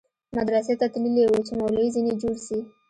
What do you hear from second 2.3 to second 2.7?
سي.